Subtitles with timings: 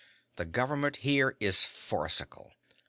[0.37, 2.53] The government here is farcical.